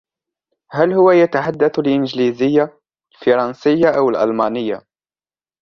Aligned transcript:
هل 0.71 0.93
هو 0.93 1.11
يتحدث 1.11 1.79
الإنجليزية, 1.79 2.79
الفرنسية 3.11 3.87
أو 3.89 4.09
الألمانية؟ 4.09 4.81